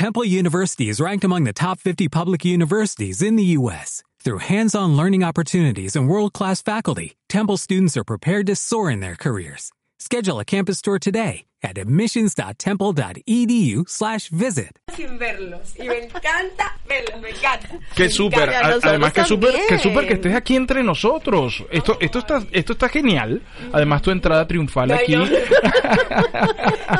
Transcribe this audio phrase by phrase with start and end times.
[0.00, 4.02] Temple University is ranked among the top 50 public universities in the U.S.
[4.24, 9.14] Through hands-on learning opportunities and world-class faculty, Temple students are prepared to soar in their
[9.14, 9.72] careers.
[9.98, 14.78] Schedule a campus tour today at admissions.temple.edu slash visit.
[14.96, 17.68] sin verlos y me encanta verlos, me encanta.
[17.94, 18.58] Qué súper, encanta.
[18.58, 21.62] a- nosotros además que súper, que súper que estés aquí entre nosotros.
[21.70, 23.42] Esto, esto está, esto está genial.
[23.74, 25.12] Además tu entrada triunfal No, aquí.
[25.12, 25.24] yo-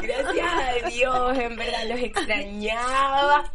[0.02, 0.59] Gracias a
[0.94, 3.50] Dios, en verdad los extrañaba.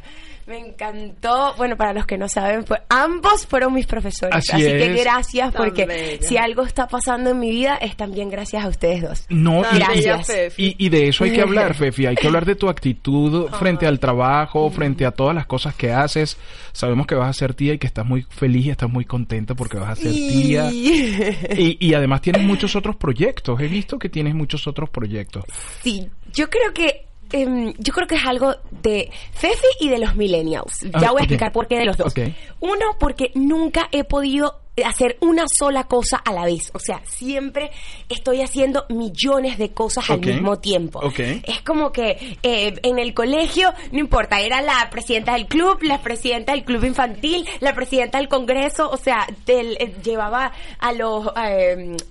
[0.48, 1.56] Me encantó.
[1.58, 4.36] Bueno, para los que no saben, fue, ambos fueron mis profesores.
[4.36, 6.22] Así Así, que gracias Tan porque bella.
[6.28, 9.26] si algo está pasando en mi vida es también gracias a ustedes dos.
[9.30, 10.28] No, Tan y- bella, Gracias.
[10.28, 10.76] Fefi.
[10.78, 12.06] Y, y de eso hay que hablar, Fefi.
[12.06, 15.92] Hay que hablar de tu actitud frente al trabajo, frente a todas las cosas que
[15.92, 16.38] haces.
[16.74, 19.56] Sabemos que vas a ser tía y que estás muy feliz y estás muy contenta
[19.56, 20.70] porque vas a ser tía.
[21.58, 23.60] Y, y además tienes muchos otros proyectos.
[23.60, 25.44] He visto que tienes muchos otros proyectos.
[25.82, 30.16] Sí, yo creo que em, yo creo que es algo de Fefi y de los
[30.16, 30.80] millennials.
[30.82, 32.14] Ya Ah, voy a explicar por qué de los dos.
[32.60, 36.70] Uno, porque nunca he podido hacer una sola cosa a la vez.
[36.74, 37.72] O sea, siempre
[38.10, 41.00] estoy haciendo millones de cosas al mismo tiempo.
[41.00, 41.20] Ok.
[41.44, 46.02] Es como que eh, en el colegio, no importa, era la presidenta del club, la
[46.02, 51.30] presidenta del club infantil, la presidenta del congreso, o sea, del- eh, llevaba a los,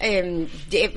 [0.01, 0.47] eh,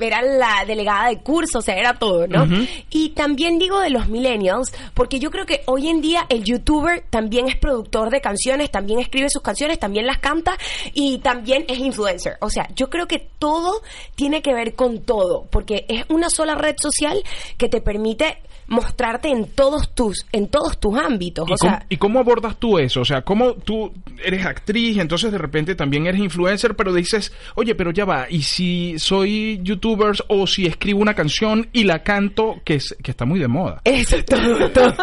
[0.00, 2.46] era la delegada de curso, o sea, era todo, ¿no?
[2.90, 7.04] Y también digo de los millennials, porque yo creo que hoy en día el youtuber
[7.10, 10.56] también es productor de canciones, también escribe sus canciones, también las canta
[10.94, 12.36] y también es influencer.
[12.40, 13.82] O sea, yo creo que todo
[14.14, 17.22] tiene que ver con todo, porque es una sola red social
[17.56, 21.86] que te permite mostrarte en todos tus en todos tus ámbitos, ¿Y, o cómo, sea,
[21.88, 23.00] y cómo abordas tú eso?
[23.00, 23.92] O sea, ¿cómo tú
[24.22, 28.42] eres actriz entonces de repente también eres influencer, pero dices, oye, pero ya va, ¿y
[28.42, 33.24] si soy youtuber o si escribo una canción y la canto, que, es, que está
[33.24, 33.80] muy de moda?
[33.84, 34.94] Eso, todo, todo.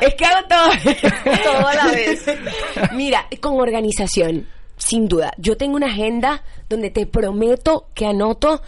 [0.00, 0.66] es que hago todo.
[1.46, 2.24] Todo a la vez.
[2.92, 4.46] Mira, con organización,
[4.76, 5.32] sin duda.
[5.38, 8.62] Yo tengo una agenda donde te prometo que anoto,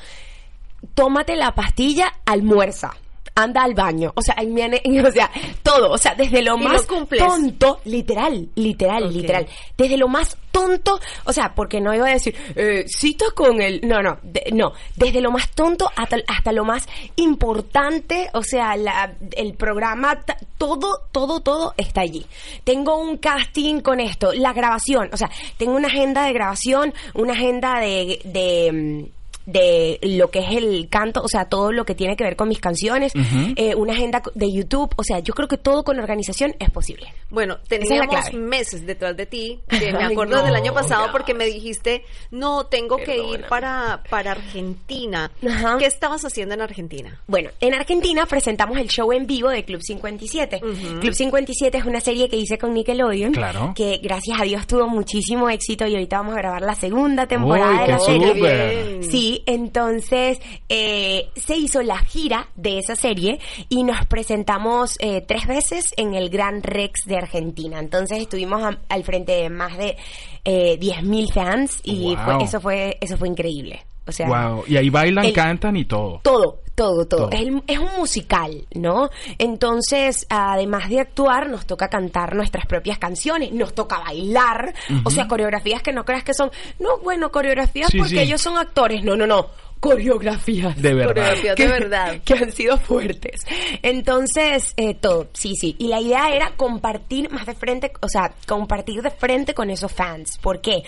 [0.94, 2.96] tómate la pastilla, almuerza.
[3.40, 4.34] Anda al baño, o sea,
[5.08, 5.30] o sea,
[5.62, 10.36] todo, o sea, desde lo ¿Y más lo tonto, literal, literal, literal, desde lo más
[10.50, 14.50] tonto, o sea, porque no iba a decir, eh, cita con el, no, no, de-
[14.52, 20.20] no, desde lo más tonto hasta, hasta lo más importante, o sea, la- el programa,
[20.58, 22.26] todo, todo, todo está allí.
[22.64, 27.34] Tengo un casting con esto, la grabación, o sea, tengo una agenda de grabación, una
[27.34, 29.17] agenda de, de mm,
[29.50, 32.48] de lo que es el canto, o sea, todo lo que tiene que ver con
[32.48, 33.12] mis canciones,
[33.56, 37.06] eh, una agenda de YouTube, o sea, yo creo que todo con organización es posible.
[37.30, 38.36] Bueno, es teníamos clave.
[38.36, 41.12] meses detrás de ti, que me Ay, acuerdo no, del año pasado no.
[41.12, 45.30] porque me dijiste, no, tengo que ir para, para Argentina.
[45.48, 45.78] Ajá.
[45.78, 47.20] ¿Qué estabas haciendo en Argentina?
[47.26, 50.60] Bueno, en Argentina presentamos el show en vivo de Club 57.
[51.00, 53.72] Club 57 es una serie que hice con Nickelodeon, Claro.
[53.74, 57.72] que gracias a Dios tuvo muchísimo éxito y ahorita vamos a grabar la segunda temporada
[57.72, 58.34] ¡Uy, de la serie.
[58.34, 59.04] súper!
[59.10, 63.38] Sí, entonces eh, se hizo la gira de esa serie
[63.68, 67.78] y nos presentamos eh, tres veces en el Gran Rex de Argentina.
[67.78, 69.96] Entonces estuvimos a- al frente de más de
[70.44, 72.24] eh, 10.000 fans y Wow.
[72.24, 73.84] fue- eso fue eso fue increíble.
[74.06, 74.64] O sea, wow.
[74.66, 76.20] Y ahí bailan, el- cantan y todo.
[76.22, 77.28] todo, todo, todo.
[77.28, 77.30] Todo.
[77.32, 79.10] Es, el- es un musical, ¿no?
[79.36, 84.72] Entonces, además de actuar, nos toca cantar nuestras propias canciones, nos toca bailar,
[85.04, 88.18] o sea, coreografías que no creas que son, no, bueno, coreografías Sí, porque sí.
[88.20, 89.46] ellos son actores, no, no, no.
[89.80, 90.74] Coreografías.
[90.82, 91.06] De verdad.
[91.14, 92.20] Coreografías de que, verdad.
[92.24, 93.42] que han sido fuertes.
[93.82, 95.76] Entonces, eh, todo, sí, sí.
[95.78, 99.92] Y la idea era compartir más de frente, o sea, compartir de frente con esos
[99.92, 100.36] fans.
[100.38, 100.82] ¿Por qué?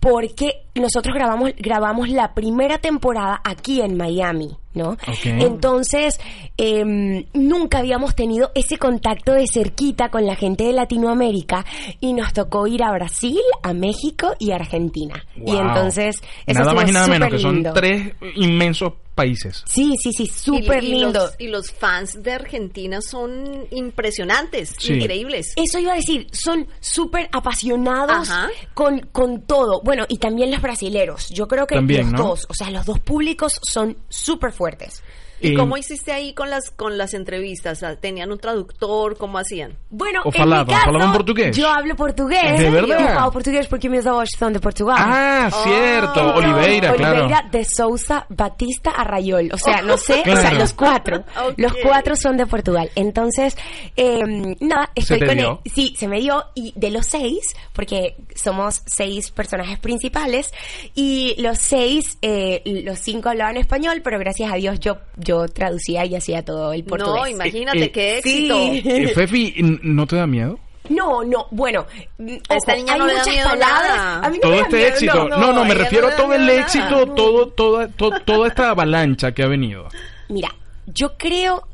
[0.00, 4.56] Porque nosotros grabamos, grabamos la primera temporada aquí en Miami.
[4.76, 4.96] ¿No?
[5.24, 6.20] Entonces,
[6.58, 11.64] em, nunca habíamos tenido ese contacto de cerquita con la gente de Latinoamérica
[11.98, 15.24] y nos tocó ir a Brasil, a México y a Argentina.
[15.34, 16.16] Y entonces,
[16.46, 19.64] eso Nada más y nada menos que son tres inmensos países.
[19.66, 21.12] Sí, sí, sí, súper lindo.
[21.20, 24.92] los- Y los, fans de Argentina son impresionantes, Sí.
[24.92, 25.52] increíbles.
[25.56, 28.48] Eso iba a decir, son súper apasionados Ajá.
[28.74, 29.80] con, con todo.
[29.82, 31.28] Bueno, y también los brasileros.
[31.30, 32.28] Yo creo que También, los ¿no?
[32.28, 35.02] dos, o sea, los dos públicos son súper fuertes.
[35.40, 37.84] ¿Y Eh, cómo hiciste ahí con las con las entrevistas?
[38.00, 39.16] ¿Tenían un traductor?
[39.16, 39.72] ¿Cómo hacían?
[39.90, 41.56] Bueno, ¿O en mi caso, ¿Falavam portugués?
[41.56, 42.58] Yo hablo portugués.
[42.58, 42.98] ¿De verdad?
[43.00, 44.96] Yo falo portugués porque mis avós son de Portugal.
[44.98, 46.26] Ah, cierto.
[46.34, 46.38] Oh.
[46.38, 47.18] Oliveira, claro.
[47.24, 49.50] Oliveira de Sousa Batista Arrayol.
[49.52, 51.24] O sea, no sé, o sea, los cuatro.
[51.56, 52.90] Los cuatro son de Portugal.
[52.94, 53.56] Entonces,
[53.96, 54.20] eh,
[54.60, 55.60] nada, estoy te con dio?
[55.64, 55.72] él.
[55.74, 56.44] Sí, se me dio.
[56.54, 57.40] Y de los seis,
[57.72, 60.52] porque somos seis personajes principales,
[60.94, 66.04] y los seis, eh, los cinco hablaban español, pero gracias a Dios yo, yo traducía
[66.06, 67.14] y hacía todo el portugués.
[67.22, 68.48] No, imagínate Eh, eh, qué sí.
[68.48, 68.90] éxito.
[68.90, 70.58] Eh, Fefi, ¿n- ¿no te da miedo?
[70.88, 71.84] No, no, bueno,
[72.18, 73.96] mm, esta ojo, niña hay no le da muchas miedo palabras.
[73.96, 74.20] nada.
[74.26, 75.28] A mí no todo me da este miedo, éxito.
[75.28, 75.36] no.
[75.38, 77.14] No, no, me refiero no a todo el éxito, nada.
[77.16, 79.88] todo, toda, to- toda esta avalancha que ha venido.
[80.28, 80.54] Mira,
[80.86, 81.66] yo creo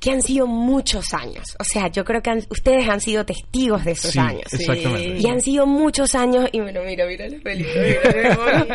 [0.00, 1.54] que han sido muchos años.
[1.58, 4.52] O sea, yo creo que han- ustedes han sido testigos de esos Sí, años.
[4.52, 5.18] exactamente.
[5.20, 8.66] Y han sido muchos años, y bueno, mira, mira la película.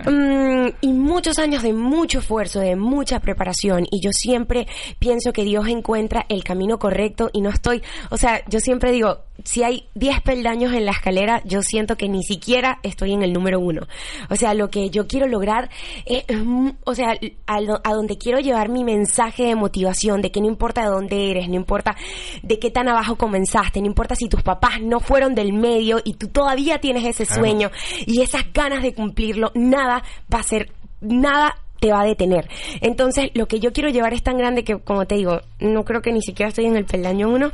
[0.10, 3.86] Mm, y muchos años de mucho esfuerzo, de mucha preparación.
[3.90, 4.66] Y yo siempre
[4.98, 9.20] pienso que Dios encuentra el camino correcto y no estoy, o sea, yo siempre digo,
[9.44, 13.32] si hay 10 peldaños en la escalera, yo siento que ni siquiera estoy en el
[13.32, 13.82] número uno.
[14.28, 15.70] O sea, lo que yo quiero lograr
[16.06, 17.14] es, mm, o sea,
[17.46, 20.88] a, lo- a donde quiero llevar mi mensaje de motivación, de que no importa de
[20.88, 21.96] dónde eres, no importa
[22.42, 26.14] de qué tan abajo comenzaste, no importa si tus papás no fueron del medio y
[26.14, 27.70] tú todavía tienes ese sueño
[28.06, 30.02] y esas ganas de cumplirlo, nada
[30.32, 32.46] va a ser, nada te va a detener.
[32.80, 36.02] Entonces, lo que yo quiero llevar es tan grande que, como te digo, no creo
[36.02, 37.50] que ni siquiera estoy en el peldaño uno,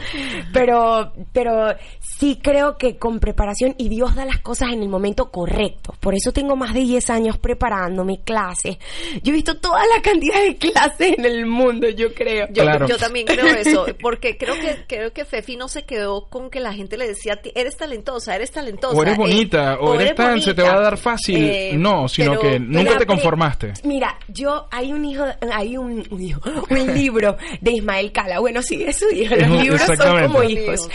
[0.53, 5.31] pero, pero sí creo que con preparación y Dios da las cosas en el momento
[5.31, 5.95] correcto.
[6.01, 8.79] Por eso tengo más de 10 años preparándome clases.
[9.23, 12.47] Yo he visto toda la cantidad de clases en el mundo, yo creo.
[12.51, 12.87] Yo, Claro.
[12.89, 16.61] yo también creo eso, porque creo que creo que Fefi no se quedó con que
[16.61, 18.97] la gente le decía, "Ti- eres talentosa, eres talentosa.
[18.97, 21.37] O eres eh, bonita, o eres tan, se te va a dar fácil.
[21.45, 23.73] Eh, no, sino pero- que nunca te conformaste.
[23.85, 26.41] Mira, yo hay un hijo, hay un, un hijo,
[26.71, 28.41] un libro de Ismael Cala.
[28.41, 29.35] Bueno, sí, es su hijo.
[29.35, 30.89] Los libros son como hijos.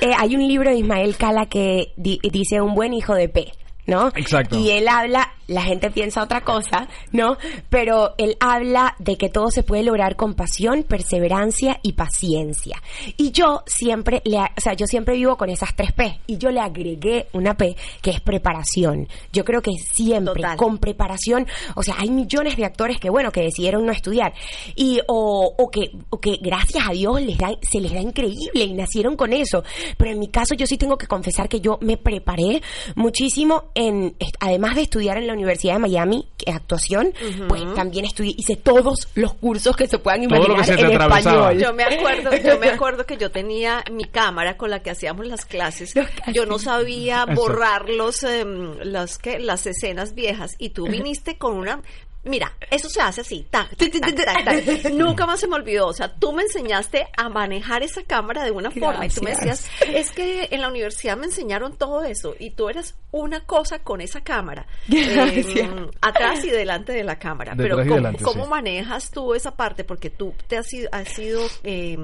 [0.00, 3.52] Eh, hay un libro de Ismael Cala que di- dice un buen hijo de P.
[3.86, 4.08] ¿No?
[4.16, 4.58] Exacto.
[4.58, 7.36] Y él habla, la gente piensa otra cosa, ¿no?
[7.70, 12.80] Pero él habla de que todo se puede lograr con pasión, perseverancia y paciencia.
[13.16, 16.20] Y yo siempre le, o sea, yo siempre vivo con esas tres P.
[16.26, 19.08] Y yo le agregué una P que es preparación.
[19.32, 20.56] Yo creo que siempre Total.
[20.56, 24.34] con preparación, o sea, hay millones de actores que, bueno, que decidieron no estudiar
[24.76, 28.64] y o, o que o que gracias a Dios les da, se les da increíble
[28.64, 29.64] y nacieron con eso.
[29.96, 32.60] Pero en mi caso yo sí tengo que confesar que yo me preparé
[32.96, 37.12] muchísimo en además de estudiar en la Universidad de Miami que actuación,
[37.48, 40.76] pues también estudié hice todos los cursos que se puedan Todo lo imaginar que se
[40.76, 41.52] te en atravesaba.
[41.52, 41.62] español.
[41.62, 45.26] Yo me acuerdo, yo me acuerdo que yo tenía mi cámara con la que hacíamos
[45.26, 45.94] las clases.
[45.94, 51.38] Los Yo no sabía borrar los, em, las que las escenas viejas y tú viniste
[51.38, 51.80] con una
[52.24, 54.92] Mira, eso se hace así, tac, tac, tac, tac, tac.
[54.92, 55.86] Nunca más se me olvidó.
[55.86, 59.06] O sea, tú me enseñaste a manejar esa cámara de una forma.
[59.06, 62.34] Y tú me decías, es que en la universidad me enseñaron todo eso.
[62.38, 64.66] Y tú eras una cosa con esa cámara.
[64.90, 67.54] Eh, atrás y delante de la cámara.
[67.56, 68.50] Pero ¿cómo, delante, cómo sí.
[68.50, 69.84] manejas tú esa parte?
[69.84, 71.96] Porque tú te has sido, has sido eh,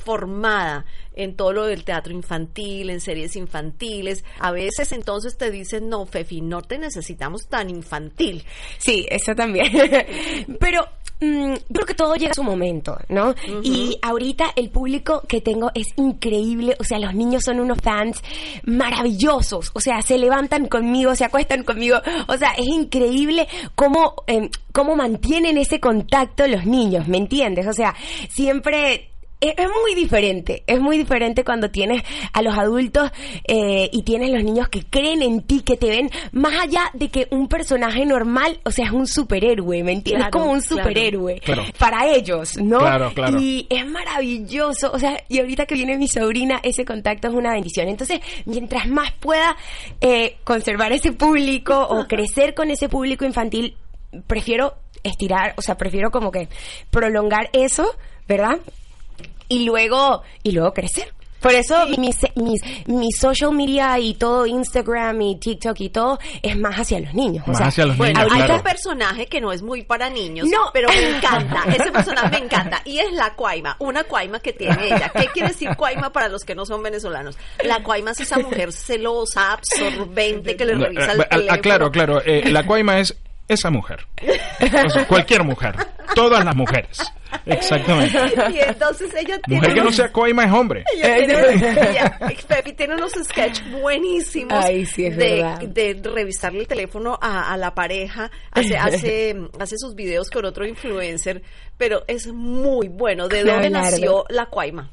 [0.00, 4.24] formada en todo lo del teatro infantil, en series infantiles.
[4.38, 8.44] A veces entonces te dicen, no, Fefi, no te necesitamos tan infantil.
[8.78, 9.70] Sí, eso también.
[10.60, 10.86] Pero
[11.20, 13.34] mm, creo que todo llega a su momento, ¿no?
[13.62, 16.76] Y ahorita el público que tengo es increíble.
[16.78, 18.22] O sea, los niños son unos fans
[18.64, 19.70] maravillosos.
[19.74, 21.98] O sea, se levantan conmigo, se acuestan conmigo.
[22.28, 27.66] O sea, es increíble cómo, em, cómo mantienen ese contacto los niños, ¿me entiendes?
[27.66, 27.94] O sea,
[28.28, 29.09] siempre
[29.40, 32.02] es, es muy diferente, es muy diferente cuando tienes
[32.32, 33.10] a los adultos
[33.46, 37.08] eh, y tienes los niños que creen en ti, que te ven más allá de
[37.08, 40.28] que un personaje normal, o sea, es un superhéroe, ¿me entiendes?
[40.28, 41.64] Claro, como un superhéroe Claro.
[41.78, 42.78] para ellos, ¿no?
[42.80, 43.38] Claro, claro.
[43.40, 47.52] Y es maravilloso, o sea, y ahorita que viene mi sobrina, ese contacto es una
[47.52, 47.88] bendición.
[47.88, 49.56] Entonces, mientras más pueda
[50.00, 53.76] eh, conservar ese público o crecer con ese público infantil,
[54.26, 56.48] prefiero estirar, o sea, prefiero como que
[56.90, 57.94] prolongar eso,
[58.28, 58.58] ¿verdad?
[59.50, 61.12] Y luego y luego crecer.
[61.40, 66.54] Por eso mis, mis, mi social media y todo Instagram y TikTok y todo es
[66.58, 67.44] más hacia los niños.
[67.46, 68.56] o Más sea, hacia los Bueno, niños, hay claro.
[68.56, 70.70] un personaje que no es muy para niños, No.
[70.74, 71.62] pero me encanta.
[71.74, 72.82] Ese personaje me encanta.
[72.84, 75.10] Y es la cuaima, una cuaima que tiene ella.
[75.18, 77.38] ¿Qué quiere decir cuaima para los que no son venezolanos?
[77.64, 81.62] La cuaima es esa mujer celosa, absorbente, que le revisa el eh, ah, teléfono.
[81.62, 82.22] claro, claro.
[82.22, 83.16] eh, la cuaima es
[83.48, 84.06] esa mujer.
[84.86, 85.74] O sea, cualquier mujer.
[86.14, 87.00] Todas las mujeres.
[87.52, 88.18] Exactamente.
[88.54, 90.84] Y entonces ella tiene Mujer que no sea coima es hombre.
[90.94, 95.60] ella tiene, ella- Pepi tiene unos sketches buenísimos Ay, sí, es de, verdad.
[95.60, 100.66] de revisarle el teléfono a, a la pareja, hace, hace, hace sus videos con otro
[100.66, 101.42] influencer,
[101.76, 103.28] pero es muy bueno.
[103.28, 104.90] ¿De dónde nació la cuaima?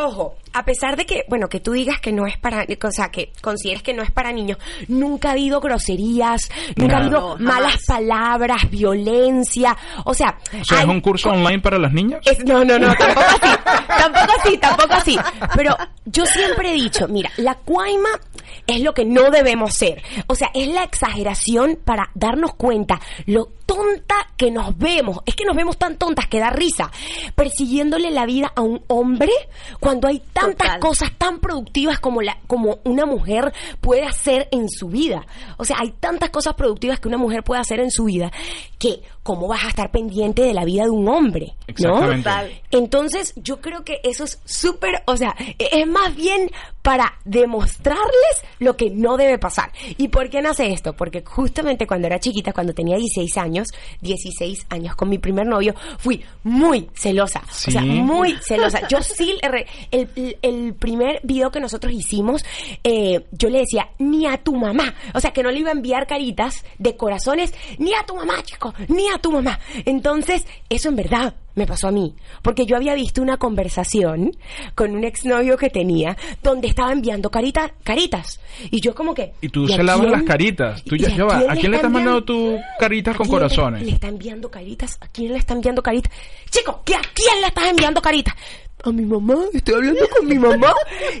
[0.00, 3.08] Ojo, a pesar de que, bueno, que tú digas que no es para, o sea,
[3.08, 7.04] que consideres que no es para niños, nunca ha habido groserías, nunca ha No.
[7.06, 7.40] habido No, jamás.
[7.54, 12.20] malas palabras, violencia, o sea, O sea, hay- ¿es un curso online para las niñas?
[12.24, 13.56] Es- no, no, no, tampoco así,
[13.98, 15.18] tampoco así, tampoco así.
[15.56, 15.76] Pero
[16.06, 18.08] yo siempre he dicho, mira, la cuaima
[18.66, 20.02] es lo que no debemos ser.
[20.28, 25.18] O sea, es la exageración para darnos cuenta lo tonta que nos vemos.
[25.26, 26.90] Es que nos vemos tan tontas que da risa.
[27.34, 29.30] Persiguiéndole la vida a un hombre
[29.88, 30.80] cuando hay tantas Total.
[30.80, 35.24] cosas tan productivas como, la, como una mujer puede hacer en su vida.
[35.56, 38.30] O sea, hay tantas cosas productivas que una mujer puede hacer en su vida
[38.78, 41.54] que cómo vas a estar pendiente de la vida de un hombre.
[41.56, 41.64] ¿no?
[41.68, 42.16] Exactamente.
[42.22, 42.60] Total.
[42.70, 46.50] Entonces, yo creo que eso es súper, o sea, e- es más bien
[46.82, 49.72] para demostrarles lo que no debe pasar.
[49.96, 50.94] ¿Y por qué nace esto?
[50.94, 53.68] Porque justamente cuando era chiquita, cuando tenía 16 años,
[54.00, 57.42] 16 años con mi primer novio, fui muy celosa.
[57.48, 58.86] O sea, muy celosa.
[58.88, 62.44] Yo sí, le re- el, primer video que nosotros hicimos,
[62.84, 64.94] eh, yo le decía, ni a tu mamá.
[65.14, 68.42] O sea, que no le iba a enviar caritas de corazones, ni a tu mamá,
[68.42, 69.58] chico, ni a tu mamá.
[69.84, 72.14] Entonces, eso en verdad me pasó a mí.
[72.40, 74.32] Porque yo había visto una conversación
[74.74, 78.40] con un exnovio que tenía donde estaba enviando carita, caritas.
[78.70, 79.34] Y yo como que...
[79.42, 80.12] Y tú ¿y se lavas quién?
[80.12, 80.82] las caritas.
[80.84, 81.42] Tú ¿Y ya, va.
[81.48, 83.82] ¿A quién le estás mandando tus caritas ¿A con corazones?
[83.82, 84.96] Le está enviando caritas.
[85.00, 86.12] ¿A quién le está enviando caritas?
[86.50, 88.34] Chico, ¿qué, ¿a quién le estás enviando caritas?
[88.84, 90.72] A mi mamá, estoy hablando con mi mamá.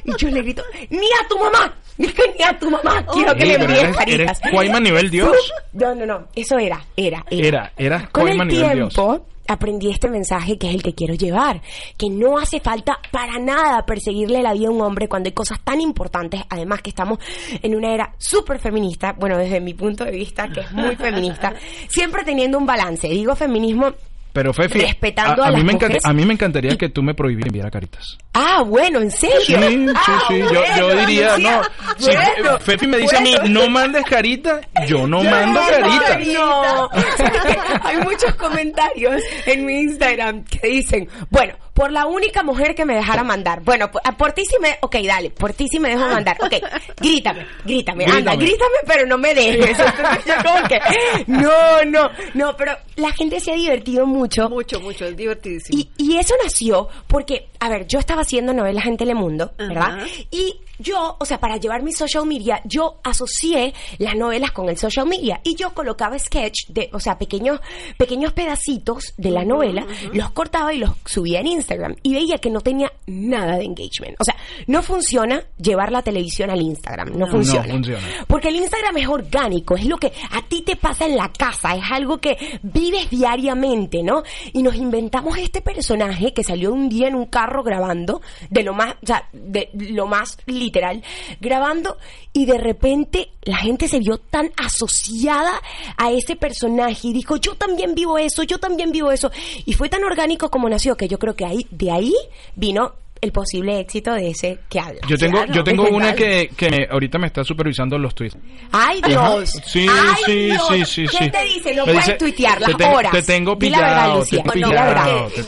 [0.04, 2.08] Y yo le grito, ni a tu mamá, ni
[2.44, 4.40] a tu mamá, quiero que le envíes caritas.
[4.44, 5.36] eres nivel Dios.
[5.72, 10.58] No, no, no, eso era, era, Era, era Con Cuaima el tiempo aprendí este mensaje
[10.58, 11.60] que es el que quiero llevar,
[11.96, 15.58] que no hace falta para nada perseguirle la vida a un hombre cuando hay cosas
[15.64, 17.18] tan importantes, además que estamos
[17.62, 21.54] en una era súper feminista, bueno, desde mi punto de vista, que es muy feminista,
[21.88, 23.94] siempre teniendo un balance, digo feminismo
[24.38, 26.04] Pero Fefi, Respetando a, a a mí las me encanta- mujeres.
[26.04, 28.16] a mí me encantaría que tú me prohibieras enviar caritas.
[28.34, 29.40] Ah, bueno, ¿en serio?
[29.40, 30.38] Sí, sí, Ah, sí.
[30.38, 31.94] Yo, yo bueno, diría, Lucía, no.
[31.98, 36.16] Si bueno, Fefi me dice a mí, no mandes carita, yo no mando carita.
[36.18, 36.88] Ay, no.
[37.82, 42.96] Hay muchos comentarios en mi Instagram que dicen, bueno, por la única mujer que me
[42.96, 43.60] dejara mandar.
[43.62, 46.36] Bueno, por, por ti sí me, ok, dale, por ti sí me dejo mandar.
[46.40, 46.54] Ok,
[47.00, 48.36] grítame, grítame, anda, Grítame.
[48.46, 49.78] grítame, pero no me dejes.
[49.78, 50.80] Entonces yo como que,
[51.28, 54.48] no, no, no, pero la gente se ha divertido mucho.
[54.48, 55.78] Mucho, mucho, es divertidísimo.
[55.78, 59.98] Y, y eso nació porque, a ver, yo estaba haciendo novelas en Telemundo, ¿verdad?
[59.98, 60.06] Ajá.
[60.30, 64.78] Y yo, o sea, para llevar mi social media, yo asocié las novelas con el
[64.78, 67.60] social media y yo colocaba sketch de, o sea, pequeños,
[67.96, 72.50] pequeños pedacitos de la novela, los cortaba y los subía en Instagram y veía que
[72.50, 74.14] no tenía nada de engagement.
[74.20, 74.36] O sea,
[74.68, 77.66] no funciona llevar la televisión al Instagram, no, No, funciona.
[77.66, 78.02] no funciona.
[78.28, 81.74] Porque el Instagram es orgánico, es lo que a ti te pasa en la casa,
[81.74, 84.22] es algo que vives diariamente, ¿no?
[84.52, 88.74] Y nos inventamos este personaje que salió un día en un carro grabando, de lo
[88.74, 91.02] más, o sea, de lo más literal,
[91.40, 91.96] grabando,
[92.32, 95.60] y de repente la gente se vio tan asociada
[95.96, 99.30] a ese personaje y dijo, yo también vivo eso, yo también vivo eso.
[99.66, 102.14] Y fue tan orgánico como nació que yo creo que ahí, de ahí
[102.54, 105.00] vino el posible éxito de ese que habla.
[105.08, 108.36] Yo tengo, Claro, yo tengo una que, que me- ahorita me está supervisando los tweets.
[108.70, 109.00] ¡Ay.
[109.04, 109.50] Dios!
[109.66, 110.62] Sí, ¡Ay, sí, Dios!
[110.68, 111.30] sí, sí, ¿Qué sí.
[111.32, 111.74] te dice?
[111.74, 113.10] No Me puedes dice, tuitear las te horas.
[113.10, 114.42] te tengo Di la verdad, pillado, Lucía.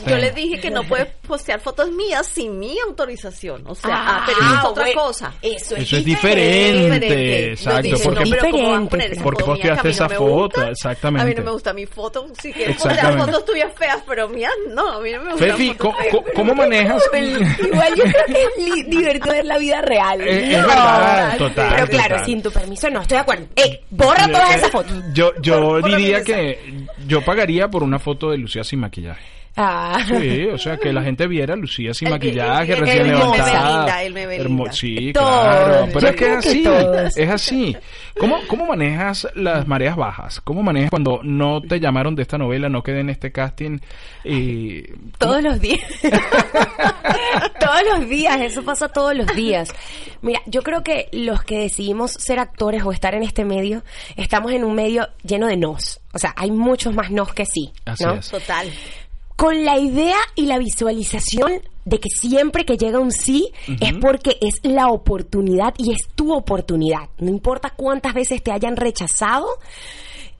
[0.05, 3.63] te yo les dije que no puede postear fotos mías sin mi autorización.
[3.67, 5.33] O sea, Ah, ah, pero eso es otra bueno, cosa.
[5.41, 6.79] Eso es, Eso es diferente.
[6.83, 9.89] diferente, exacto, dicen, porque- no, pero ¿cómo van a Diferente, poner esa porque posteaste no
[9.89, 10.69] esa foto, gusta?
[10.69, 11.21] exactamente.
[11.21, 12.27] A mí no me gusta mi foto.
[12.41, 15.45] Si quieres postear fotos tuyas feas, pero mías no, a mí no me gusta.
[15.47, 17.01] Fefi, ¿cómo, cómo- cómo manejas?
[17.13, 20.21] Igual yo creo que es li- divertido ver la vida real.
[20.21, 22.25] Es- es verdad, total, Pero claro, total.
[22.25, 23.45] sin tu permiso no estoy de acuerdo.
[23.55, 23.79] ¡Ey!
[23.89, 24.93] Borra Yo- todas eh, esas fotos.
[25.13, 29.21] Yo, yo Borra diría que yo pagaría por una foto de Lucía sin maquillaje.
[29.55, 29.99] Ah.
[30.07, 33.07] Sí, o sea, que la gente viera a Lucía sin El- maquillaje, el- el- recién
[33.07, 33.77] levantada.
[33.77, 34.71] linda, él me.
[34.71, 35.87] Sí, claro.
[35.93, 36.63] Pero yo es que es así,
[37.21, 37.77] es así.
[38.17, 40.41] ¿Cómo, ¿Cómo manejas las mareas bajas?
[40.41, 43.79] ¿Cómo manejas cuando no te llamaron de esta novela, no quedé en este casting?
[44.23, 44.83] Y...
[45.17, 45.81] Todos los días.
[47.59, 49.73] todos los días, eso pasa todos los días.
[50.21, 53.83] Mira, yo creo que los que decidimos ser actores o estar en este medio,
[54.15, 55.99] estamos en un medio lleno de nos.
[56.13, 57.71] O sea, hay muchos más nos que sí.
[57.85, 58.13] Así ¿no?
[58.15, 58.29] es.
[58.29, 58.67] Total.
[59.35, 64.37] Con la idea y la visualización de que siempre que llega un sí es porque
[64.39, 67.09] es la oportunidad y es tu oportunidad.
[67.17, 69.47] No importa cuántas veces te hayan rechazado,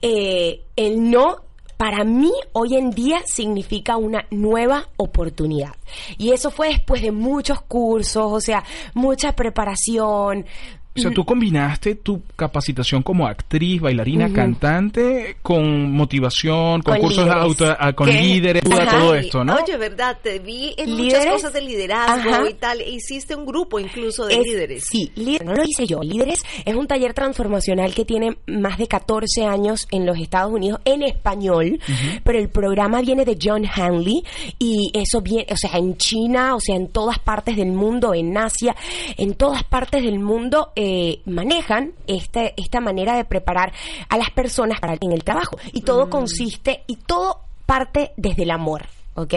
[0.00, 1.38] eh, el no
[1.76, 5.74] para mí hoy en día significa una nueva oportunidad.
[6.16, 8.62] Y eso fue después de muchos cursos, o sea,
[8.94, 10.46] mucha preparación.
[10.94, 17.24] O sea, tú combinaste tu capacitación como actriz, bailarina, cantante con motivación, con, Con cursos
[17.24, 17.42] de líderes.
[17.44, 18.20] auto, ah, con ¿Qué?
[18.20, 18.98] líderes, Ajá.
[18.98, 19.54] todo esto, ¿no?
[19.56, 21.32] Oye, verdad, te vi en muchas ¿Líderes?
[21.32, 22.50] cosas de liderazgo Ajá.
[22.50, 22.80] y tal.
[22.82, 24.84] Hiciste un grupo incluso de Es- líderes.
[24.90, 26.00] Sí, líder- no lo hice yo.
[26.02, 30.80] Líderes es un taller transformacional que tiene más de 14 años en los Estados Unidos
[30.84, 31.80] en español,
[32.22, 34.22] pero el programa viene de John Hanley
[34.58, 38.36] y eso viene, o sea, en China, o sea, en todas partes del mundo, en
[38.36, 38.76] Asia,
[39.16, 43.72] en todas partes del mundo eh, manejan este, esta manera de preparar
[44.08, 45.56] a las personas para en el trabajo.
[45.72, 48.86] Y todo consiste, y todo parte desde el amor.
[49.14, 49.34] ¿Ok?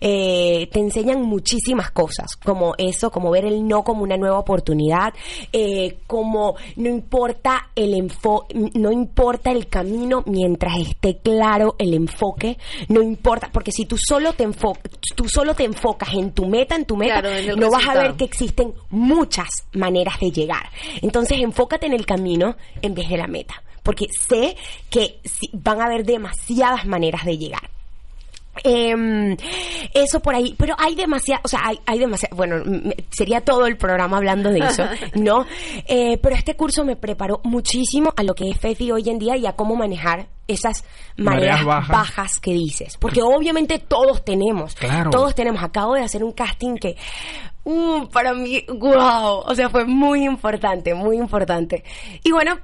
[0.00, 5.14] Eh, te enseñan muchísimas cosas, como eso, como ver el no como una nueva oportunidad,
[5.52, 12.58] eh, como no importa el enfoque, no importa el camino mientras esté claro el enfoque,
[12.88, 16.74] no importa, porque si tú solo te enfocas, tú solo te enfocas en tu meta,
[16.74, 20.30] en tu meta, Claro, en el no vas a ver que existen muchas maneras de
[20.30, 20.70] llegar.
[21.00, 24.56] Entonces enfócate en el camino en vez de la meta, porque sé
[24.90, 25.20] que
[25.52, 27.72] van a haber demasiadas maneras de llegar.
[28.64, 29.34] Em,
[29.94, 32.56] eso por ahí, pero hay demasiado, o sea, hay, hay demasiado, bueno,
[33.10, 35.46] sería todo el programa hablando de eso, ¿no?
[35.86, 39.36] Eh, pero este curso me preparó muchísimo a lo que es FEFI hoy en día
[39.38, 40.84] y a cómo manejar esas
[41.16, 41.88] mareas Mareas bajas.
[41.88, 42.40] bajas.
[42.40, 45.10] que dices, porque obviamente todos tenemos, Claro.
[45.10, 46.96] todos tenemos, acabo de hacer un casting que,
[47.64, 51.84] uh, para mí, wow, o sea, fue muy importante, muy importante.
[52.22, 52.58] Y bueno,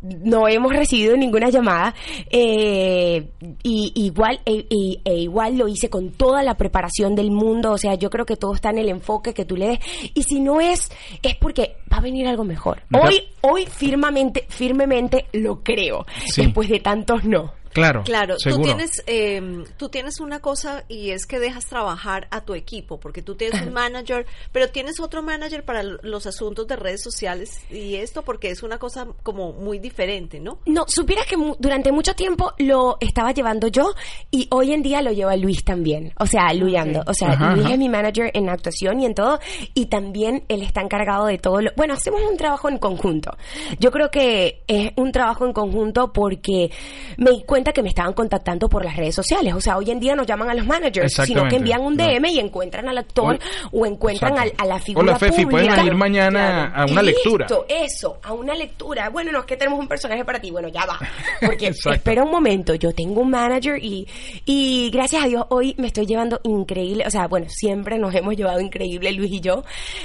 [0.00, 1.94] no hemos recibido ninguna llamada
[2.30, 3.28] eh,
[3.62, 7.72] y igual e, e- e igual lo hice con toda la preparación del mundo.
[7.72, 9.78] O sea yo creo que todo está en el enfoque que tú le des.
[10.14, 10.90] Y si no es
[11.22, 12.82] es porque va a venir algo mejor.
[12.92, 16.06] Hoy hoy firmemente firmemente lo creo.
[16.26, 16.42] Sí.
[16.42, 21.26] después de tantos no Claro, Claro, tú tienes, eh, tú tienes una cosa y es
[21.26, 25.64] que dejas trabajar a tu equipo, porque tú tienes un manager, pero tienes otro manager
[25.64, 30.40] para los asuntos de redes sociales y esto porque es una cosa como muy diferente,
[30.40, 30.58] ¿no?
[30.66, 33.94] No, supieras que mu- durante mucho tiempo lo estaba llevando yo
[34.30, 36.12] y hoy en día lo lleva Luis también.
[36.18, 37.02] O sea, Luyando.
[37.06, 37.74] O sea, Ajá, Luis ajá.
[37.74, 39.38] es mi manager en actuación y en todo.
[39.74, 41.70] Y también él está encargado de todo lo...
[41.76, 43.36] Bueno, hacemos un trabajo en conjunto.
[43.78, 46.70] Yo creo que es un trabajo en conjunto porque
[47.16, 49.54] me di cuenta que me estaban contactando por las redes sociales.
[49.54, 52.04] O sea, hoy en día no llaman a los managers, sino que envían un No.
[52.04, 53.38] DM y encuentran al actor
[53.72, 55.50] o, encuentran al- a, la figura Hola, Fefi, pública.
[55.50, 57.46] puedes venir mañana a una lectura.
[57.68, 59.08] eso, a una lectura.
[59.10, 60.50] Bueno, no es que tenemos un personaje para ti.
[60.50, 60.98] Bueno, ya va.
[61.44, 64.06] Porque espera un momento, yo tengo un manager y,
[64.44, 67.04] y gracias a Dios hoy me estoy llevando increíble.
[67.06, 69.64] O sea, bueno, siempre nos hemos llevado increíble Luis y yo.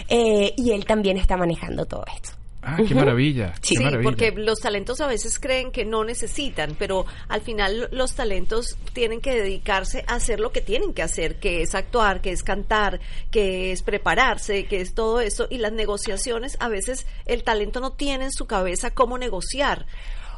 [0.10, 2.32] eh, y él también está manejando todo esto.
[2.65, 3.53] Ah, qué maravilla.
[3.62, 4.10] Sí, qué maravilla.
[4.10, 9.20] porque los talentos a veces creen que no necesitan, pero al final los talentos tienen
[9.22, 13.00] que dedicarse a hacer lo que tienen que hacer, que es actuar, que es cantar,
[13.31, 15.48] que es prepararse, que es todo eso.
[15.50, 19.85] Y las negociaciones, a veces el talento no tiene en su cabeza cómo negociar.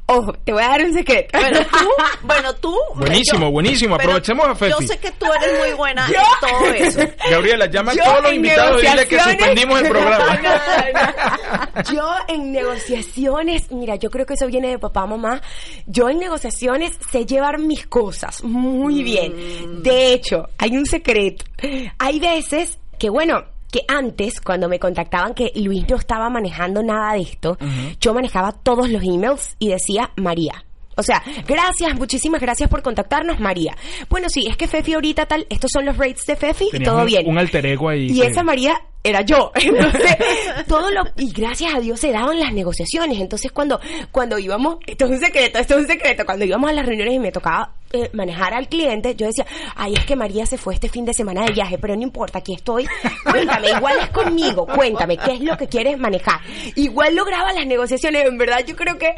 [0.07, 1.35] Ojo, te voy a dar un secreto.
[1.39, 1.89] Bueno, tú,
[2.27, 2.75] bueno, tú.
[2.95, 3.95] Buenísimo, buenísimo.
[3.95, 4.71] Aprovechemos a Fefi.
[4.79, 6.99] Yo sé que tú eres muy buena Yo- en todo eso.
[7.31, 10.25] Gabriela, llama a todos los invitados y dile que suspendimos el programa.
[10.45, 11.05] No, no,
[11.75, 11.83] no.
[11.93, 15.41] Yo en negociaciones, mira, yo creo que eso viene de papá, mamá.
[15.87, 19.81] Yo en negociaciones sé llevar mis cosas muy bien.
[19.83, 21.45] De hecho, hay un secreto.
[21.99, 23.43] Hay veces que, bueno,
[23.75, 27.57] que antes, cuando me contactaban que Luis no estaba manejando nada de esto,
[27.99, 30.63] yo manejaba todos los emails y decía María.
[30.95, 33.75] O sea, gracias, muchísimas gracias por contactarnos, María.
[34.09, 36.99] Bueno, sí, es que Fefi ahorita tal, estos son los rates de Fefi y todo
[37.01, 37.27] un- bien.
[37.27, 39.51] un alter ego ahí Y que- esa María era yo.
[39.61, 40.15] Entonces,
[40.69, 43.19] todo lo, y gracias a Dios se daban las negociaciones.
[43.19, 43.81] Entonces, cuando,
[44.13, 47.15] cuando íbamos, esto es un secreto, esto es un secreto, cuando íbamos a las reuniones
[47.15, 50.73] y me tocaba eh, manejar al cliente, yo decía, ay, es que María se fue
[50.73, 52.87] este fin de semana de viaje, pero no importa, aquí estoy.
[53.23, 56.41] Cuéntame, igual es conmigo, cuéntame, ¿qué es lo que quieres manejar?
[56.75, 59.13] Igual lograba las negociaciones, en verdad, yo creo que,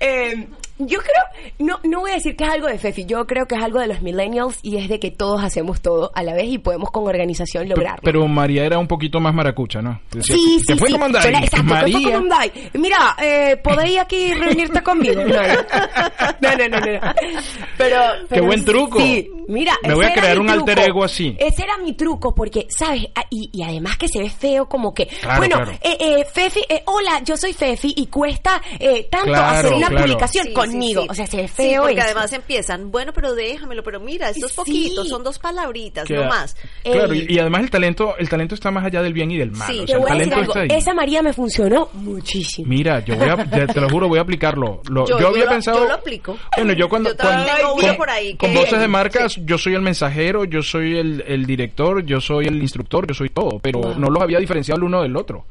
[0.00, 3.46] eh, yo creo, no, no voy a decir que es algo de Fefi, yo creo
[3.46, 6.34] que es algo de los millennials y es de que todos hacemos todo a la
[6.34, 8.00] vez y podemos con organización lograrlo.
[8.02, 10.00] pero María era un poquito más maracucha, ¿no?
[10.10, 10.94] Decía, Sí, ¿qué sí, fue sí.
[10.94, 12.12] Suena- exacto, ¿qué fue María.
[12.12, 12.70] comandante?
[12.74, 15.22] Mira, eh, ¿podéis aquí reunirte conmigo?
[15.24, 17.14] No, no, no, no, no, no.
[17.78, 17.96] Pero,
[18.28, 18.98] pero buen truco.
[18.98, 21.36] Sí, mira, Me voy a crear un alter ego así.
[21.38, 23.06] Ese era mi truco, porque, ¿sabes?
[23.14, 25.72] Ah, Y, y además que se ve feo como que, Claro, bueno, claro.
[25.82, 29.88] eh, eh, Fefi, eh, hola, yo soy Fefi y cuesta eh, tanto Claro, hacer una
[29.88, 30.04] claro.
[30.04, 31.02] publicación Sí, conmigo.
[31.02, 31.10] sí, sí.
[31.10, 32.04] O sea, se ve Sí, feo porque eso.
[32.06, 34.56] además empiezan, bueno, pero déjamelo, pero mira, esto es Sí.
[34.56, 36.56] poquito, son dos palabritas, Queda- no más.
[36.82, 39.50] Claro, y, y además el talento, el talento está más allá del bien y del
[39.52, 39.70] mal.
[39.72, 40.80] Sí, o Te sea, el voy a decir talento algo, está ahí.
[40.80, 42.68] esa María me funcionó muchísimo.
[42.68, 44.82] Mira, yo voy a, ya te lo juro, voy a aplicarlo.
[44.88, 45.78] Lo- Yo- yo, había yo lo- pensado.
[45.80, 46.38] yo lo aplico.
[46.56, 47.10] Bueno, yo cuando.
[47.10, 50.62] Yo cuando- tengo con, por ahí con voces de marcas, yo soy el mensajero, yo
[50.62, 53.98] soy el, el director, yo soy el instructor, yo soy todo, pero Wow.
[53.98, 55.44] no los había diferenciado el uno del otro.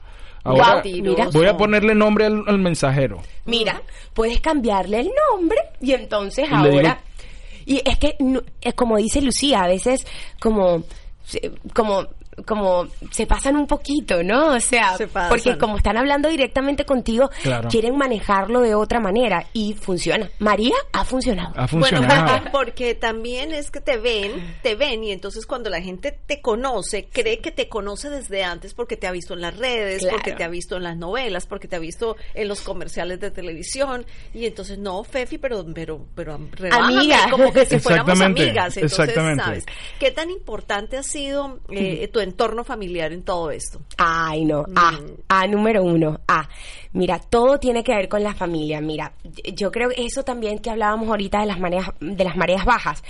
[0.43, 0.83] Ahora,
[1.31, 3.21] voy a ponerle nombre al, al mensajero.
[3.45, 3.81] Mira,
[4.13, 7.01] puedes cambiarle el nombre y entonces Y le digo- ahora...
[7.65, 8.15] Y es que,
[8.75, 10.05] como dice Lucía, a veces
[10.39, 10.83] como...
[11.75, 12.07] como
[12.45, 14.55] como se pasan un poquito, ¿no?
[14.55, 17.67] O sea, Se porque como están hablando directamente contigo, Claro.
[17.69, 20.29] quieren manejarlo de otra manera y funciona.
[20.39, 21.49] María ha funcionado.
[21.55, 22.43] Ha Bueno, funcionado.
[22.51, 26.41] porque, porque también es que te ven, te ven y entonces cuando la gente te
[26.41, 30.15] conoce, cree que te conoce desde antes porque te ha visto en las redes, Claro.
[30.17, 33.31] porque te ha visto en las novelas, porque te ha visto en los comerciales de
[33.31, 37.27] televisión y entonces no, Fefi, pero pero pero rebájame, Amiga.
[37.29, 39.43] como que si fuéramos amigas, entonces exactamente.
[39.43, 39.65] sabes.
[39.99, 43.81] ¿Qué tan importante ha sido eh, tu entorno familiar en todo esto?
[43.97, 44.65] Ay, no.
[44.75, 45.05] A, Mm.
[45.29, 46.19] A número uno.
[46.27, 46.47] A.
[46.93, 48.81] Mira, todo tiene que ver con la familia.
[48.81, 49.13] Mira,
[49.53, 53.01] yo creo que eso también que hablábamos ahorita de las mareas, de las mareas bajas.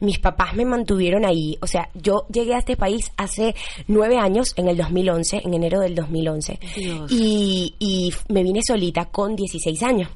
[0.00, 1.56] Mis papás me mantuvieron ahí.
[1.60, 3.54] O sea, yo llegué a este país hace
[3.86, 6.58] nueve años, en el 2011, en enero del 2011.
[6.76, 7.12] Dios.
[7.12, 10.08] Y, y me vine solita con 16 años.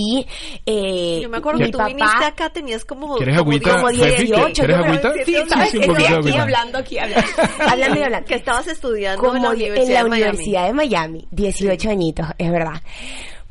[0.00, 0.24] Y
[0.64, 3.70] eh, Yo me acuerdo mi que tú papá, viniste acá, tenías como, ¿Quieres como agüita,
[3.76, 4.26] como Fefi?
[4.26, 5.12] 18, ¿Quieres agüita?
[5.24, 6.42] Sí, ¿sabes sí, de Estoy aquí agüita.
[6.42, 7.28] hablando, aquí hablando.
[7.68, 8.28] hablando y hablando.
[8.28, 10.28] que estabas estudiando Como en la Universidad, en la de Miami.
[10.28, 12.80] Universidad de Miami, 18 añitos, es verdad.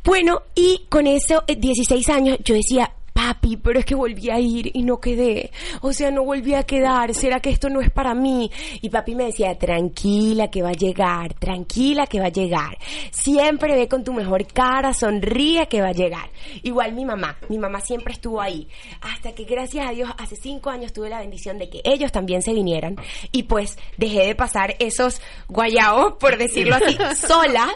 [0.05, 4.39] Bueno, y con eso, eh, 16 años, yo decía, papi, pero es que volví a
[4.39, 5.49] ir y no quedé.
[5.81, 7.15] O sea, no volví a quedar.
[7.15, 8.51] ¿Será que esto no es para mí?
[8.79, 12.77] Y papi me decía, tranquila que va a llegar, tranquila que va a llegar.
[13.09, 16.29] Siempre ve con tu mejor cara, sonríe que va a llegar.
[16.61, 18.67] Igual mi mamá, mi mamá siempre estuvo ahí.
[19.01, 22.43] Hasta que gracias a Dios, hace cinco años tuve la bendición de que ellos también
[22.43, 22.97] se vinieran.
[23.31, 26.95] Y pues dejé de pasar esos guayaos, por decirlo así,
[27.27, 27.67] sola.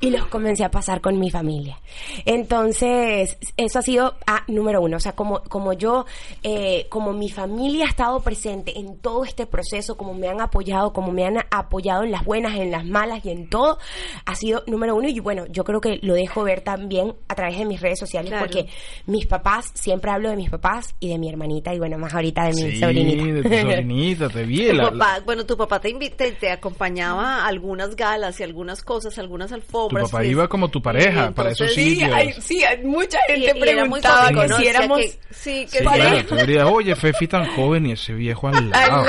[0.00, 1.78] Y los comencé a pasar con mi familia.
[2.24, 4.85] Entonces, eso ha sido a número uno.
[4.94, 6.06] O sea, como, como yo,
[6.42, 10.92] eh, como mi familia ha estado presente en todo este proceso, como me han apoyado,
[10.92, 13.78] como me han apoyado en las buenas, en las malas y en todo,
[14.24, 15.08] ha sido número uno.
[15.08, 18.30] Y bueno, yo creo que lo dejo ver también a través de mis redes sociales,
[18.30, 18.46] Claro.
[18.46, 18.66] porque
[19.06, 22.44] mis papás, siempre hablo de mis papás y de mi hermanita, y bueno, más ahorita
[22.44, 23.24] de mi Sí, sobrinita.
[23.24, 24.66] de tu sobrinita, te vi.
[24.68, 28.82] Tu la- papá, bueno, tu papá te invita, te acompañaba a algunas galas y algunas
[28.82, 30.10] cosas, algunas tu alfombras.
[30.10, 31.98] papá y- iba como tu pareja y para esos entonces-
[32.32, 32.44] sitios.
[32.44, 34.56] sí, hay mucha Y, gente y era muy preguntaba cómico, ¿no?
[34.56, 34.98] si Decía éramos...
[35.00, 35.84] que- sí, que Sí, sí.
[35.84, 39.06] claro, tú dirías, oye, Fefi tan joven y ese viejo al lado.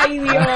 [0.00, 0.46] Ay, Dios.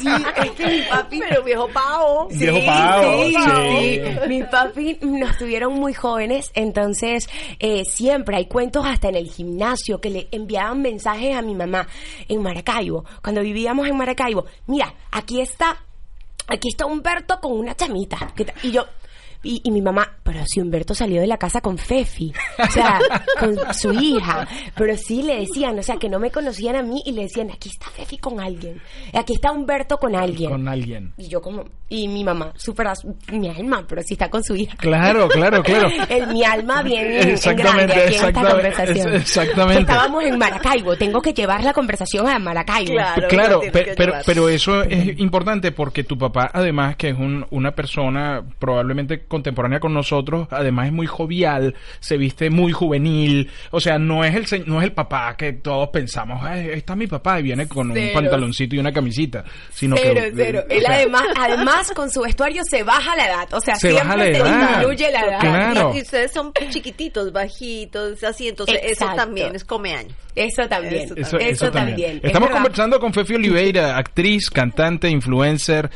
[0.00, 0.08] Sí,
[0.42, 1.20] es que mi papi...
[1.28, 2.28] Pero viejo pavo.
[2.30, 2.38] Sí.
[2.38, 4.00] Viejo pavo, sí, sí.
[4.04, 4.28] sí.
[4.28, 10.00] Mi papi nos tuvieron muy jóvenes, entonces eh, siempre hay cuentos hasta en el gimnasio
[10.00, 11.86] que le enviaban mensajes a mi mamá
[12.28, 14.46] en Maracaibo, cuando vivíamos en Maracaibo.
[14.66, 15.76] Mira, aquí está,
[16.46, 18.32] aquí está Humberto con una chamita.
[18.62, 18.86] Y yo...
[19.42, 22.98] Y, y mi mamá, pero si Humberto salió de la casa con Fefi, o sea,
[23.38, 27.00] con su hija, pero sí le decían, o sea, que no me conocían a mí
[27.06, 28.80] y le decían, aquí está Fefi con alguien,
[29.14, 30.50] aquí está Humberto con alguien.
[30.50, 31.14] Con alguien.
[31.16, 34.54] Y yo como, y mi mamá, súper, as- mi alma, pero si está con su
[34.56, 34.76] hija.
[34.76, 35.88] Claro, claro, claro.
[36.10, 39.14] El, mi alma bien en Exactamente, grande aquí en esta conversación.
[39.14, 39.80] es- exactamente.
[39.80, 42.92] Estábamos en Maracaibo, tengo que llevar la conversación a Maracaibo.
[42.92, 43.28] Claro.
[43.28, 44.22] Claro, pero, llevar.
[44.26, 49.80] pero eso es importante porque tu papá, además que es un- una persona probablemente contemporánea
[49.80, 54.66] con nosotros, además es muy jovial, se viste muy juvenil, o sea, no es el
[54.66, 57.90] no es el papá que todos pensamos, "Ay, ahí está mi papá y viene con
[57.90, 60.64] un pantaloncito y una camisita, sino Cero, que cero.
[60.68, 63.92] o Él sea, además, además con su vestuario se baja la edad, o sea, Se
[63.92, 64.68] baja siempre la se edad.
[64.68, 65.40] disminuye la edad.
[65.40, 65.92] Claro.
[65.94, 70.14] Y, y ustedes son chiquititos, bajitos, así, entonces eso también es come año.
[70.34, 72.18] Eso también, Eso eso, Eso, también.
[72.18, 75.90] Es Estamos conversando con Fefi Oliveira, actriz, cantante, influencer,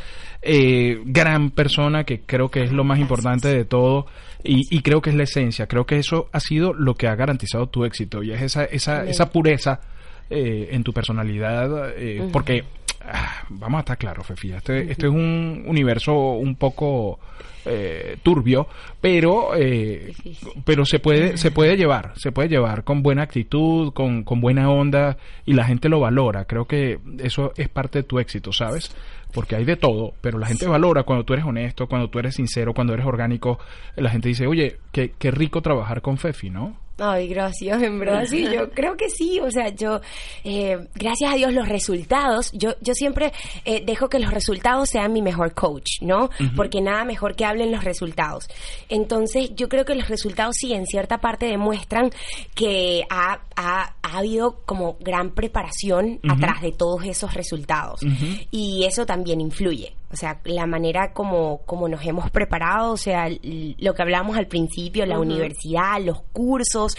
[0.45, 4.07] eh, gran persona que creo que es lo más importante de todo
[4.43, 5.67] y, y creo que es la esencia.
[5.67, 9.05] Creo que eso ha sido lo que ha garantizado tu éxito y es esa, esa,
[9.05, 9.81] esa pureza
[10.31, 12.65] eh, en tu personalidad, eh, porque
[13.03, 17.19] ah, vamos a estar claros, Fefi, este, este es un universo un poco
[17.67, 18.67] eh, turbio,
[19.01, 20.13] pero eh,
[20.65, 24.71] pero se puede se puede llevar se puede llevar con buena actitud con, con buena
[24.71, 26.45] onda y la gente lo valora.
[26.45, 28.95] Creo que eso es parte de tu éxito sabes
[29.35, 32.37] porque hay de todo pero la gente valora cuando tú eres honesto cuando tú eres
[32.37, 33.59] sincero cuando eres orgánico.
[33.97, 38.25] La gente dice oye qué, qué rico trabajar con Fefi no Ay, gracias, en verdad
[38.27, 40.01] sí, yo creo que sí, o sea, yo,
[40.45, 43.33] eh, gracias a Dios los resultados, yo, yo siempre
[43.65, 46.31] eh, dejo que los resultados sean mi mejor coach, ¿no?
[46.55, 48.49] Porque nada mejor que hablen los resultados.
[48.89, 52.11] Entonces, yo creo que los resultados sí, en cierta parte demuestran
[52.55, 58.01] que ha, ha, ha habido como gran preparación atrás de todos esos resultados.
[58.51, 59.95] Y eso también influye.
[60.15, 64.47] O sea, la manera como, como nos hemos preparado, o sea, lo que hablábamos al
[64.47, 66.97] principio, la universidad, los cursos,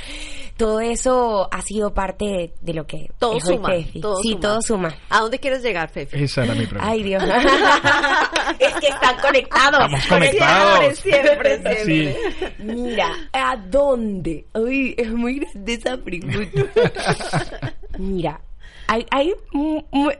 [0.57, 4.01] todo eso ha sido parte de lo que Todo es hoy suma, Fefi.
[4.01, 4.39] todo sí, suma.
[4.41, 4.95] todo suma.
[5.09, 6.23] ¿A dónde quieres llegar, Fefi?
[6.23, 7.23] esa era mi pregunta Ay, Dios.
[8.59, 9.79] es que están conectados.
[9.85, 10.97] Estamos conectados.
[10.99, 12.15] Siempre, siempre, Sí.
[12.59, 14.45] Mira, ¿a dónde?
[14.53, 17.73] Uy, es muy grande esa pregunta.
[17.97, 18.41] Mira,
[18.87, 19.33] hay, hay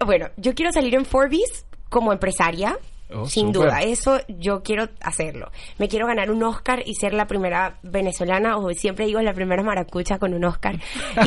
[0.06, 2.78] bueno, yo quiero salir en Forbes como empresaria.
[3.14, 5.52] Oh, sin duda, eso yo quiero hacerlo.
[5.78, 9.62] Me quiero ganar un Oscar y ser la primera venezolana, o siempre digo la primera
[9.62, 10.80] maracucha con un Oscar,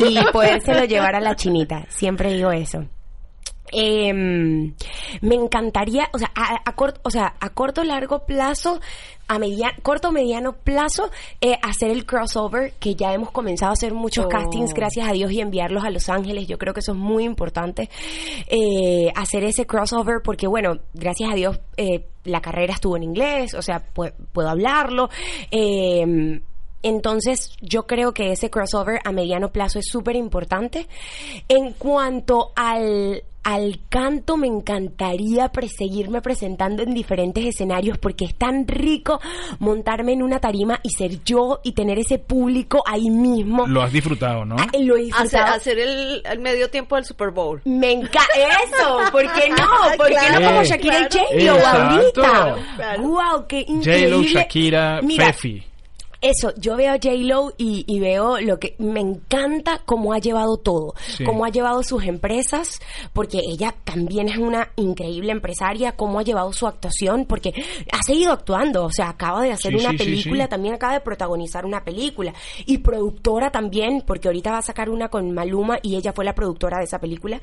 [0.05, 1.85] y podérselo llevar a la chinita.
[1.89, 2.85] Siempre digo eso.
[3.71, 4.73] Em,
[5.21, 8.79] me encantaría, o sea, a, a corto, o sea, a corto largo plazo,
[9.27, 13.93] a media, corto mediano plazo, eh, hacer el crossover que ya hemos comenzado a hacer
[13.93, 14.29] muchos Oh.
[14.29, 16.47] castings, gracias a Dios y enviarlos a Los Ángeles.
[16.47, 17.89] Yo creo que eso es muy importante
[18.47, 23.53] eh, hacer ese crossover porque bueno, gracias a Dios eh, la carrera estuvo en inglés,
[23.53, 25.09] o sea, pu- puedo hablarlo.
[25.51, 26.41] Eh,
[26.81, 30.87] entonces, yo creo que ese crossover a mediano plazo es súper importante.
[31.49, 38.67] En cuanto al, al canto, me encantaría seguirme presentando en diferentes escenarios porque es tan
[38.67, 39.19] rico
[39.59, 43.65] montarme en una tarima y ser yo y tener ese público ahí mismo.
[43.67, 44.55] Lo has disfrutado, ¿no?
[44.59, 45.53] Ah, Lo he Hacer, disfrutado.
[45.55, 47.61] hacer el, el medio tiempo del Super Bowl.
[47.65, 48.19] Me encanta
[48.65, 49.57] eso, ¿por qué no?
[49.97, 51.47] ¿Por qué Claro, no como Eh, Shakira y.
[51.47, 52.11] J-Lo ahorita?
[52.75, 53.01] Claro.
[53.01, 54.09] Wow, qué increíble.
[54.09, 55.63] J-Lo, Shakira, Mira, Fefi.
[56.21, 60.57] Eso, yo veo a J-Lo y, y veo lo que me encanta cómo ha llevado
[60.57, 61.23] todo, Sí.
[61.23, 62.79] cómo ha llevado sus empresas,
[63.13, 67.53] porque ella también es una increíble empresaria, cómo ha llevado su actuación, porque
[67.91, 70.99] ha seguido actuando, o sea, acaba de hacer Sí, una sí, película, también acaba de
[70.99, 72.33] protagonizar una película,
[72.65, 76.35] y productora también, porque ahorita va a sacar una con Maluma y ella fue la
[76.35, 77.39] productora de esa película,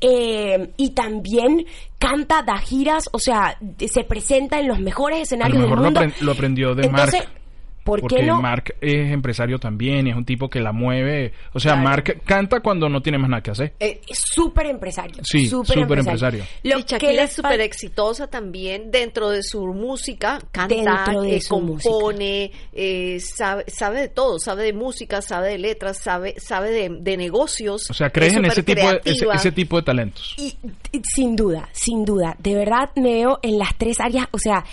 [0.00, 1.66] Eh, y también
[1.98, 6.00] canta, da giras, o sea, se presenta en los mejores A lo escenarios del mundo.
[6.20, 7.41] lo aprendió de Entonces, Mark.
[7.84, 8.40] ¿Por porque qué no?
[8.40, 11.32] Mark es empresario también, es un tipo que la mueve.
[11.52, 11.88] O sea, Claro.
[11.88, 13.74] Mark canta cuando no tiene más nada que hacer.
[13.80, 15.22] Eh, es súper empresario.
[15.24, 16.44] Sí, súper súper empresario.
[16.62, 21.54] Lo y Shakira es súper exitosa también dentro de su música, canta, de eh, su
[21.54, 26.88] compone, eh, sabe, sabe de todo, sabe de música, sabe de letras, sabe, sabe de,
[27.00, 27.90] de negocios.
[27.90, 30.34] O sea, crees es en ese tipo, de, ese, tipo de talentos.
[30.38, 30.56] Y,
[30.92, 34.64] y sin duda, sin duda, de verdad me veo en las tres áreas, o sea,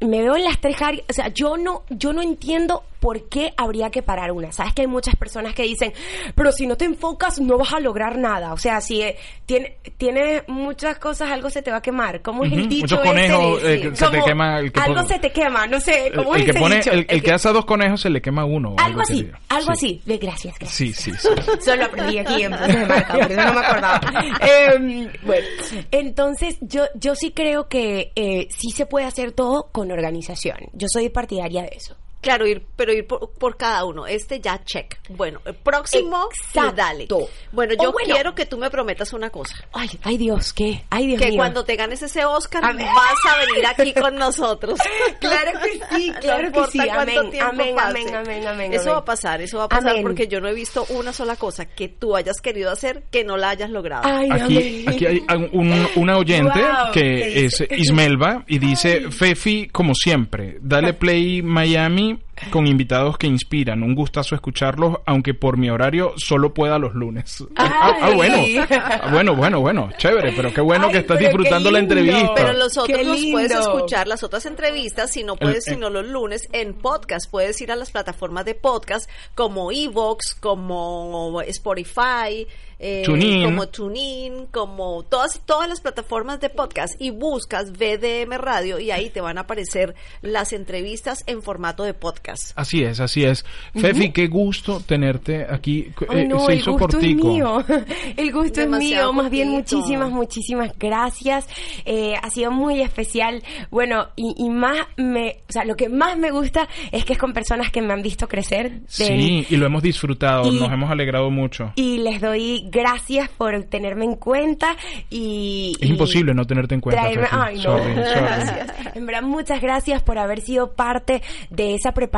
[0.00, 2.57] me veo en las tres áreas, o sea, yo no, yo no entiendo
[3.00, 4.50] por qué habría que parar una.
[4.50, 5.92] Sabes que hay muchas personas que dicen,
[6.34, 8.52] pero si no te enfocas no vas a lograr nada.
[8.52, 9.16] O sea, si eh,
[9.46, 12.22] tiene, tiene muchas cosas, algo se te va a quemar.
[12.22, 13.08] ¿Cómo es el dicho muchos ese?
[13.08, 16.14] conejos, eh, que se te quema el que algo se te quema, no sé, El,
[16.14, 16.90] ¿cómo el es que ese pone, dicho?
[16.90, 18.74] el, el que asa dos conejos se le quema uno.
[18.78, 19.44] Algo así, así.
[19.48, 20.02] algo Sí.
[20.06, 20.18] así.
[20.18, 20.70] Gracias, gracias.
[20.70, 21.28] Sí, sí, sí.
[21.60, 24.00] Solo aprendí aquí en Puntos de Marca, por eso no me acordaba.
[24.40, 25.46] Em, bueno,
[25.92, 30.56] entonces yo, yo sí creo que eh, sí se puede hacer todo con organización.
[30.72, 31.96] Yo soy partidaria de eso.
[32.20, 34.06] Claro, ir, pero ir por, por cada uno.
[34.06, 34.96] Este ya check.
[35.08, 36.72] Bueno, el próximo, Exacto.
[36.76, 37.06] dale.
[37.52, 38.12] Bueno, yo bueno.
[38.14, 39.54] quiero que tú me prometas una cosa.
[39.72, 40.84] Ay, ay Dios, ¿qué?
[40.90, 41.36] Ay Dios que mío.
[41.36, 42.86] cuando te ganes ese Oscar Amén.
[42.94, 44.78] vas a venir aquí con nosotros.
[45.20, 46.80] Claro que sí, claro No que sí.
[46.88, 47.88] Amén, amén, pase.
[48.00, 48.94] amén, amén, amén, Eso amén.
[48.94, 50.02] va a pasar, eso va a pasar Amén.
[50.02, 53.36] porque yo no he visto una sola cosa que tú hayas querido hacer que no
[53.36, 54.02] la hayas logrado.
[54.06, 54.84] Ay, Aquí, amén.
[54.88, 60.58] aquí hay un- una oyente Wow, ¿qué que es Ismelva y dice, Fefi, como siempre,
[60.60, 63.82] dale play Miami mí con invitados que inspiran.
[63.82, 67.44] Un gustazo escucharlos, aunque por mi horario solo pueda los lunes.
[67.56, 68.14] Ah, ah, Ay.
[68.16, 68.66] bueno.
[68.70, 69.90] Ah, bueno, bueno, bueno.
[69.98, 72.34] Chévere, pero qué bueno Ay, que estás disfrutando la entrevista.
[72.34, 76.06] Pero los otros los puedes escuchar, las otras entrevistas, si no puedes, El- sino los
[76.06, 77.30] lunes, en podcast.
[77.30, 82.46] Puedes ir a las plataformas de podcast como Evox, como Spotify,
[82.80, 83.44] eh, TuneIn.
[83.44, 89.10] como TuneIn, como todas, todas las plataformas de podcast y buscas BDM Radio y ahí
[89.10, 92.27] te van a aparecer las entrevistas en formato de podcast.
[92.56, 93.44] Así es, así es.
[93.74, 95.88] Fefi, qué gusto tenerte aquí.
[96.08, 97.28] Ay, Eh, no, se el hizo gusto cortico.
[97.28, 97.64] es mío.
[98.16, 99.22] El gusto es Demasiado mío.
[99.22, 101.46] Más bien, muchísimas, muchísimas gracias.
[101.84, 103.42] Eh, ha sido muy especial.
[103.70, 107.18] Bueno, y, y más me, o sea, lo que más me gusta es que es
[107.18, 108.80] con personas que me han visto crecer.
[108.80, 111.72] de- Sí, y lo hemos disfrutado, Y- nos hemos alegrado mucho.
[111.76, 114.76] Y les doy gracias por tenerme en cuenta
[115.10, 115.72] y...
[115.80, 117.36] Es y imposible no tenerte en cuenta, traerme- Fefi.
[117.38, 117.62] Ay, no.
[117.62, 118.20] Sorry, sorry.
[118.20, 118.68] Gracias.
[118.98, 122.17] En verdad, muchas gracias por haber sido parte de esa preparación,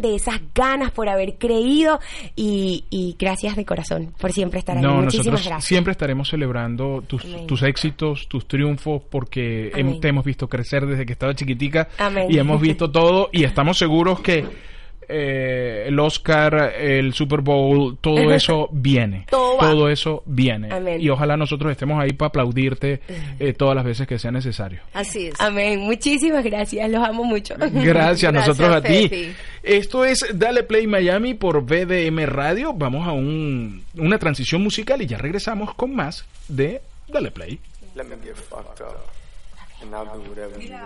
[0.00, 2.00] de esas ganas, por haber creído
[2.36, 4.82] y, y gracias de corazón por siempre estar ahí.
[4.82, 5.64] No, Muchísimas nosotros gracias.
[5.64, 11.12] siempre estaremos celebrando tus, tus éxitos, tus triunfos, porque te hemos visto crecer desde que
[11.12, 12.26] estaba chiquitica Amén.
[12.28, 14.44] y hemos visto todo y estamos seguros que
[15.08, 19.26] eh, el Oscar, el Super Bowl, todo eso viene.
[19.30, 19.92] Todo va.
[19.92, 20.68] eso viene.
[20.72, 21.00] Amén.
[21.00, 23.00] Y ojalá nosotros estemos ahí para aplaudirte
[23.38, 24.80] eh, todas las veces que sea necesario.
[24.92, 25.40] Así es.
[25.40, 25.80] Amén.
[25.80, 26.90] Muchísimas gracias.
[26.90, 27.54] Los amo mucho.
[27.58, 29.08] Gracias, Gracias, nosotros a ti.
[29.08, 29.32] Fefi.
[29.62, 32.72] Esto es Dale Play Miami por BDM Radio.
[32.74, 37.58] Vamos a un- una transición musical y ya regresamos con más de Dale Play.
[37.94, 38.96] Let me get fucked up,
[39.82, 40.84] and I'll do whatever you want.